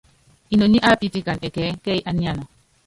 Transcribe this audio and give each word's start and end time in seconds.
Inoní 0.53 0.77
á 0.87 0.91
pítikan 1.01 1.39
ɛkɛɛ́ 1.47 1.77
kɛ́y 1.83 1.99
á 2.09 2.11
niana. 2.17 2.43